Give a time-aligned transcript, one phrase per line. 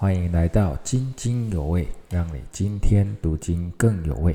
[0.00, 4.32] 欢迎来到津津有味，让你今天读经更有味。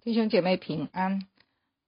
[0.00, 1.18] 弟兄姐妹平安。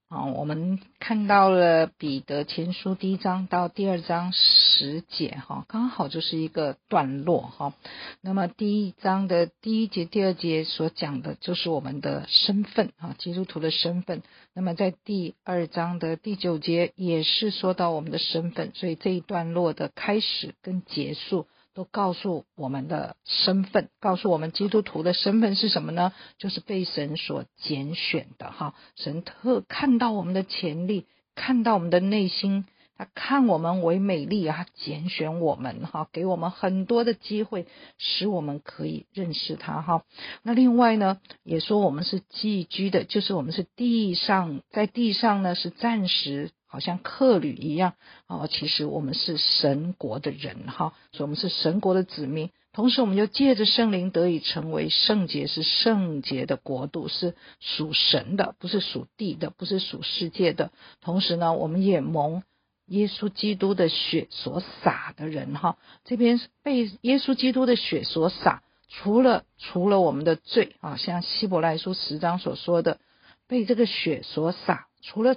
[0.09, 7.75] 好，我们看到了彼得前书第一章到第二章十节，哈，刚好就是一个段落，哈。
[8.21, 14.23] 那么第一章的第一节、第二节所讲的就是我们的身份，哈，基督徒的身份。
[14.55, 21.49] 那么在第二章的第九节也是说到我们的身份，所以这一段落的开始跟结束。
[21.77, 26.15] 都告诉我们的身份，告诉我们基督徒的身份是什么呢？
[26.39, 28.75] 就是被神所拣选的哈。
[28.95, 31.05] 神特看到我们的潜力，
[31.35, 32.65] 看到我们的内心，
[32.97, 37.67] 他看我们为美丽啊，拣选我们哈，给我们很多的机会，
[37.99, 40.03] 使我们可以认识他哈。
[40.43, 46.53] 那另外呢，也说我们是寄居的，就是我们是地上，在地上呢是暂时。
[46.67, 47.95] 好像客旅一样
[48.27, 52.51] 哦，其实我们是神国的人哈，所以我们是神国的子民。
[52.73, 60.71] 同时，我们就借着圣灵得以成为圣洁，是圣洁的国度，是属神的，不是属地的，不是属世界的。
[61.01, 62.43] 同时呢，我们也蒙
[62.89, 73.01] 耶稣基督的血所洒的人哈，这边被耶稣基督的血所洒，除了除了我们的罪啊，像希伯来书十章所说的，
[73.49, 75.35] 被这个血所洒，除了。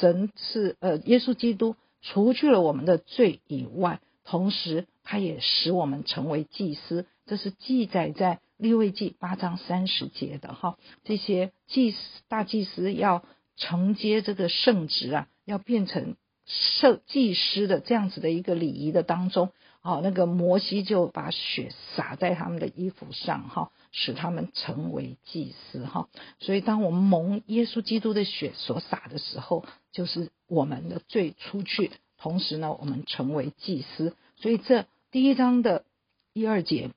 [0.00, 10.78] 神是呃，耶稣基督除去了我们的罪以外，同时他也使我们成为祭司，这是记载在利未记八章三十节的哈。
[11.02, 11.98] 这些祭司
[12.28, 13.24] 大祭司要
[13.56, 19.50] 承接这个圣职啊，要变成圣祭司的这样子的一个礼仪的当中，
[19.84, 23.70] 哦，那个摩西就把血洒在他们的衣服上哈。
[23.96, 26.08] 使他们成为祭司，哈，
[26.40, 34.16] 所以当我们蒙耶稣基督的血所洒的时候，就是我们的罪出去，同时呢，我们成为祭司。
[34.34, 35.84] 所以这第一章的
[36.32, 36.90] 一二节，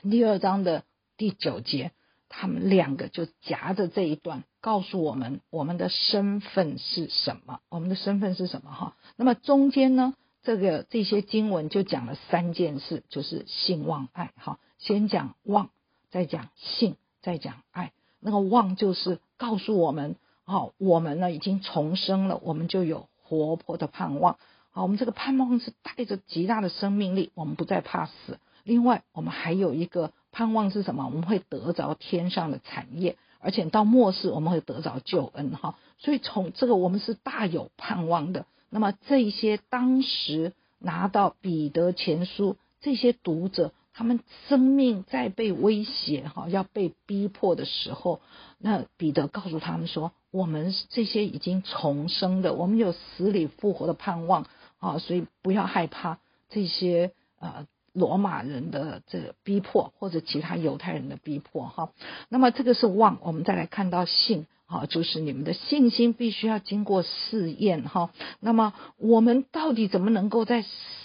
[0.00, 0.84] 第二章的
[1.18, 1.92] 第九节，
[2.30, 8.96] 他们两个就夹着这一段，告诉我们我们的身份是什么，我们的身份是什么，哈。
[9.16, 15.70] 那么中间呢，这个这些经文就讲了三件事，就是信望爱，哈，先讲望。
[16.10, 20.16] 再讲信，再讲爱，那个望就是告诉我们，
[20.46, 24.38] 哦，我们呢已经重生了，我们就有活泼的盼望。
[24.70, 28.38] 好，我们这个盼望是带着极大的生命力，我们不再怕死。
[28.64, 31.04] 另外，我们还有一个盼望是什么？
[31.04, 35.50] 我们会得着天上的产业，而且到末世我们会得着救恩。
[35.50, 38.46] 哈，所以从这个我们是大有盼望的。
[38.70, 43.72] 那么这些当时拿到彼得前书这些读者。
[43.94, 48.20] 他们生命在被威胁，哈，要被逼迫的时候，
[48.56, 54.46] 那彼得告诉他们说：“我们这些已经重生的，我们有死里复活的盼望
[54.78, 57.66] 啊，所以不要害怕这些呃
[57.98, 61.90] 罗马人的这个逼迫，或者其他犹太人的逼迫，哈。
[62.28, 68.10] 那么这个是望，我们再来看到信。”哈，就是你们的信心必须要经过试验哈。
[68.38, 70.62] 那么我们到底怎么能够在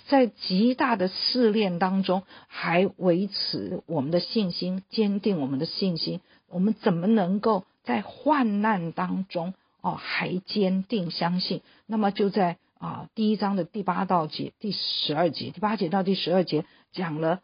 [0.10, 6.20] 在极大的试炼当中还维持我们的信心，坚定我们的信心？
[6.50, 11.62] 我们怎么能够在患难当中哦还坚定相信？
[11.86, 17.42] 那么就在啊第一章的第八到节第十二节，第八节到第十二节讲了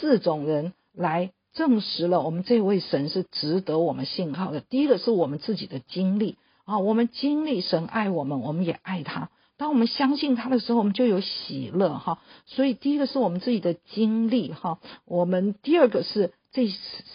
[0.00, 1.32] 四种人来。
[1.54, 4.60] 证实了我们这位神是值得我们信靠的。
[4.60, 9.30] 第一个是我们自己的经历啊，我们经历神爱我们，我们也爱他。
[9.56, 12.20] 当我们相信他的时候，我们就有喜乐哈。
[12.46, 14.78] 所以第一个是我们自己的经历哈。
[15.04, 16.68] 我们第二个是这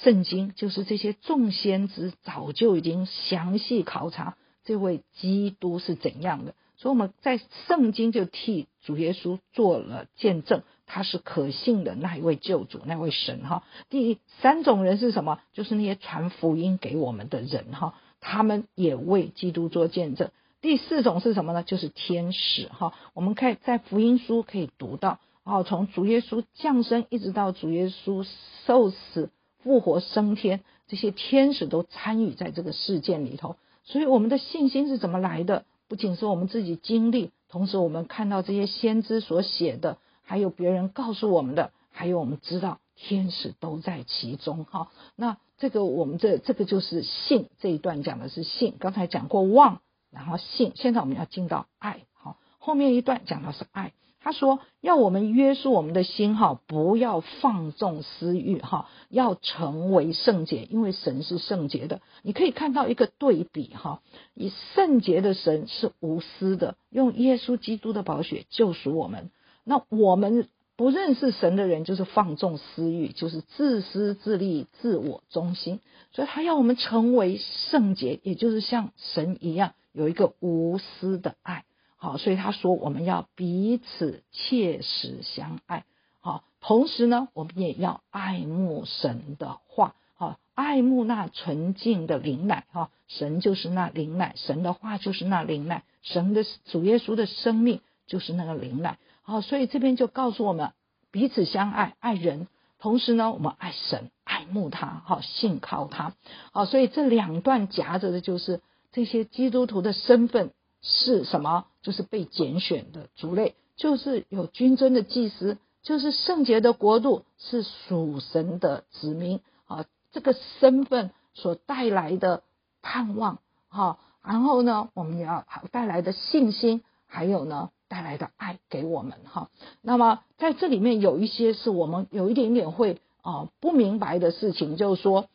[0.04, 4.36] 圣经，就是这些众先知早就已经详细考察
[4.66, 10.64] 这位基督是怎样的，所以我们在圣经就替主耶稣做了见证。
[10.86, 13.64] 他是可信的那一位救主，那位神哈。
[13.90, 15.40] 第三种人是什么？
[15.54, 20.30] 就是那些传福音给我们的人哈，他们也为基督做见证。
[20.60, 21.64] 第四种是什么呢？
[21.64, 22.94] 就是天使哈。
[23.14, 28.28] 我们可以在福音书可以读到，哦，从主耶稣降生一直到主耶稣
[28.66, 29.32] 受死、
[29.64, 33.56] 复活、升天，这些天使都参与在这个事件里头。
[33.86, 35.64] 所以我们的信心是怎么来的？
[35.94, 40.00] 不仅是我们自己经历，同时我们看到这些先知所写的。
[40.24, 44.90] 还有别人告诉我们的，还有我们知道天使都在其中哈。
[45.16, 52.38] 那这个我们这这个就是信这一段讲的是信，刚才讲过望，然后信，现在我们要进到爱好。
[52.58, 62.00] 后面一段讲的是爱，他说要我们约束我们的心哈，不要放纵私欲哈，要成为圣洁，因为神是圣洁的。
[62.22, 64.02] 你可以看到一个对比哈，
[64.34, 69.30] 以圣洁的神是无私的，用耶稣基督的宝血救赎我们。
[69.66, 70.48] 那我们
[70.78, 75.82] 不认识神的人，就是放纵私欲，就是自私自利、自我中心。
[76.14, 77.38] 所以他要我们成为
[77.70, 81.66] 圣洁，也就是像神一样，有一个无私的爱。
[82.04, 85.86] 好，所以他说我们要彼此切实相爱，
[86.20, 100.74] 好，同时呢，我们也要爱慕神的话，好，爱慕那纯净的灵奶，哈，神就是那灵奶，神的话就是那灵奶，神的主耶稣的生命就是那个灵奶，好，所以这边就告诉我们
[101.10, 102.50] 彼此相爱，爱人，
[102.80, 106.14] 同时呢，我们爱神，爱慕他，好，信靠他，
[106.52, 108.60] 好，所以这两段夹着的就是
[108.92, 110.52] 这些基督徒的身份。
[110.86, 111.66] 是什么？
[111.84, 119.86] 就是被拣选的族类，就是有君尊的祭司，就是圣洁的国度，是属神的子民啊。
[120.12, 122.44] 这个身份所带来的
[122.82, 129.50] 盼望，哈，然后呢，我们要带来的信心，还有呢，带来的爱给我们，哈。
[129.82, 135.28] 那么在这里面有一些是我们有一点点会啊不明白的事情，就是说，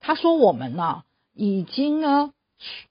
[0.00, 2.32] 他说我们呢已经呢。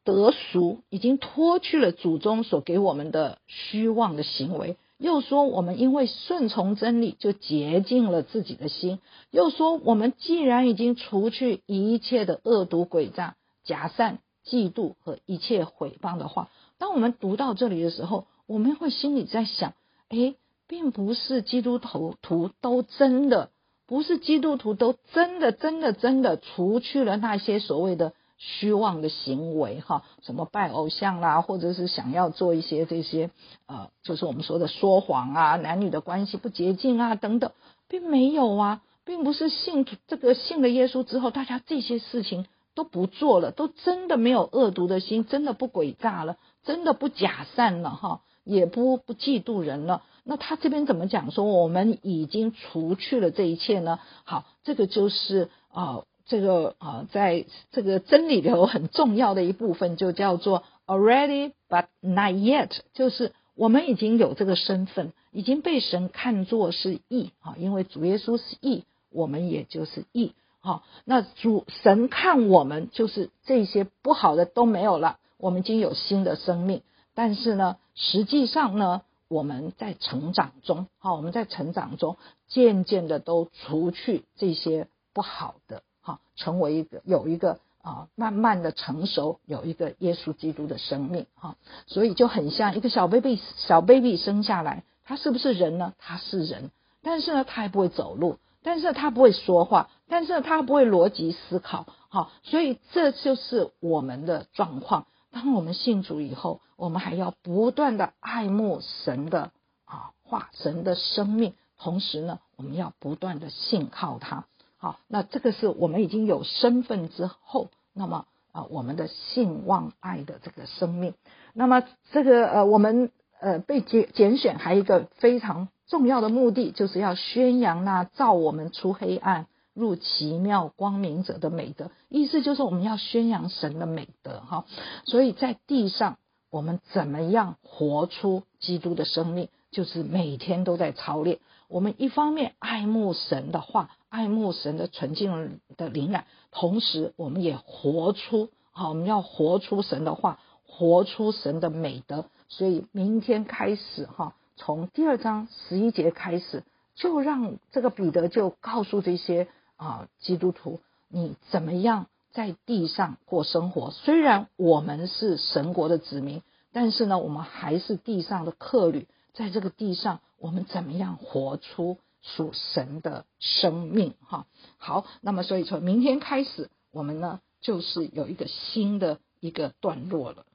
[0.04, 9.00] 得俗已经脱去了祖宗所给我们的虚妄的行为，又说我们因为顺从真理就洁净了自己的心，
[9.30, 19.74] 又说我们既然已经除去一切的恶毒诡诈、假善、嫉妒和一切毁谤的话，当我们读到这里的时候，我们会心里在想：
[20.10, 20.36] 哎，
[20.68, 23.52] 并不是基督徒徒都真的，
[23.86, 28.14] 不是基督徒都真的真的真的除去了那些所谓的。
[28.38, 33.32] 虚妄的行为，哈，什么拜偶像啦，或者是想要做一些这些，
[33.66, 37.52] 呃，就是我们说的说谎啊，男女的关系不洁净啊，等等，
[37.88, 42.46] 并没有啊，并不是信这个信了耶稣之后，大家这些事情
[42.76, 50.04] 都不做了，都真的没有恶毒的心，真的不诡诈了，真的不假善了，哈，也不不嫉妒人了。
[50.24, 53.98] 那他这边怎么讲说，我们已经除去了这一切呢？
[54.26, 56.04] 好，这个就是啊。
[56.28, 70.84] 这个啊，在这个真理里头很重要的一部分，就叫做 already but not yet，就是我们已经有这个身份，已经被神看作是义啊，因为主耶稣是义，我们也就是义啊。
[71.06, 76.82] 那主神看我们，就是这些不好的都没有了，我们已经有新的生命。
[77.16, 85.82] 但是呢，实际上呢，我们在成长中，好，我们在成长中，渐渐的都除去这些不好的。
[86.08, 95.94] 好，成为一个有一个啊，慢慢的成熟，有一个耶稣基督的生命哈，所以就很像一个小 baby，小 baby 生下来，他是不是人呢？
[96.00, 96.72] 他是人，
[97.02, 105.08] 但是呢，他还不会走路，但是他不会说话，但是他不会逻辑思考，好，所以这就是我们的状况。
[105.30, 109.52] 当我们信主以后，我们还要不断的爱慕神的
[109.84, 114.46] 啊话，神的生命，同时呢，我们要不断的信靠他。
[114.80, 121.16] 好，那这个是我们已经有身份之后，那么啊，我们的信望爱的这个生命，
[121.54, 131.90] 那么这个呃，我们呃被拣拣选，还有一个非常重要的目的，就是要宣扬那造我们出黑暗入奇妙光明者的美德。
[132.08, 134.66] 意思就是我们要宣扬神的美德哈。
[135.06, 136.20] 所以在地上，
[136.52, 141.40] 我们怎么样活出基督的生命，就是每天都在操练。
[141.68, 143.90] 我们一方面爱慕神的话。
[144.10, 152.26] 爱慕神的纯净的灵感，同时我们也活出好，我们要活出神的话，活出神的美德。
[152.50, 156.64] 所以明天开始哈，从第二章十一节开始，
[156.96, 163.92] 就让这个彼得就告诉这些啊基督徒，你怎么样在地上过生活？
[163.92, 171.98] 虽然我们是神国的子民，但是呢，我们还是地上的客旅，在这个地上，我们怎么样活出？
[172.22, 174.46] 属神的生命，哈
[174.78, 180.46] 好，那么所以从明天开始，我们呢就是有一个新的一个段落了。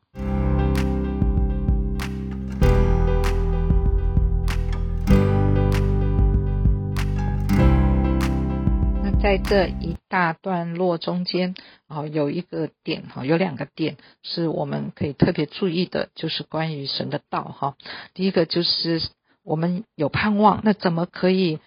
[9.03, 11.55] 那在这一大段落中间，
[11.87, 17.77] 啊，有一个点，哈，有两个点是我们可以特别注意的，就是关于神的道，哈。
[18.13, 19.03] 第一个就是。
[19.45, 21.59] 我们有盼望，那怎么可以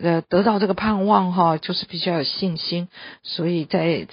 [0.00, 1.58] 呃得到这个盼望哈？
[1.58, 2.88] 就是必须要有信心。
[3.22, 4.06] 所以在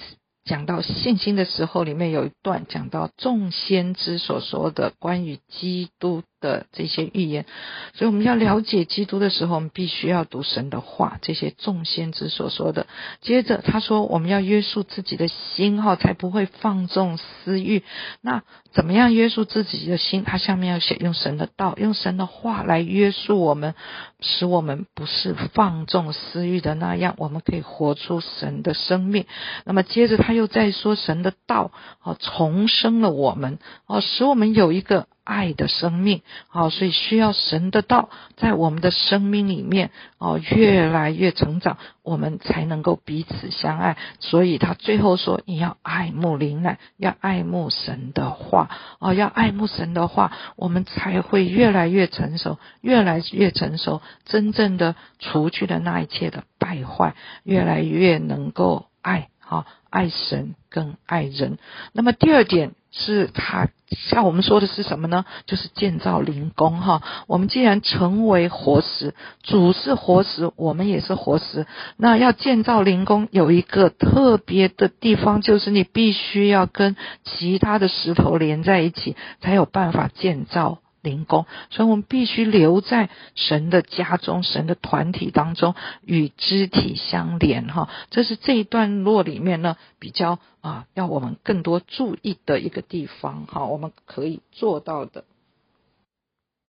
[0.44, 7.46] 讲到信心的时候，里面有一段讲到众先知所说的关于基督的这些预言。
[7.94, 12.86] 所以我们要了解基督的时候，我们必须要读神的话，这些众先知所说的。
[13.22, 17.82] 接着他说，我们要约束自己的心，哈，才不会放纵私欲。
[18.20, 20.24] 那怎么样约束自己的心？
[20.24, 23.74] 他下面要写用神的道，用神的话来约束我们，
[24.20, 29.26] 使我们不是放纵私欲的那样，我们可以活出神的生命。
[29.64, 31.70] 那么接着他又在说神的道，
[32.02, 35.06] 哦，重生了我们，哦，使我们有一个。
[35.24, 43.96] 爱的生命，好，所以需要神的道在我们的生命里面哦，越来越成长，我们才能够彼此相爱。
[44.18, 57.14] 所以他最后说：“你要爱慕灵奶，要爱慕神的话哦，要爱慕神的话，我们才会越来越成熟，越来越成熟，真正的除去了那一切的败坏，
[57.44, 61.58] 越来越能够爱，好爱神更爱人。
[61.92, 65.24] 那么第二点。”是他像我们说的是什么呢？
[65.46, 67.02] 就是建造灵宫哈。
[67.26, 71.66] 我们既然成为活石，主是活石，我们也是活石。
[71.96, 80.81] 那要建造灵宫，有一个特别的地方，就是你必须要跟其他的石头连在一起，才有办法建造。
[81.02, 87.66] 灵工，所以我们必须留在神的家中、神的团体当中，与肢体相连。
[87.66, 93.46] 哈，这是这一段落里面呢比较啊，要我们更多注意的一个地方。
[93.46, 95.24] 哈，我们可以做到的。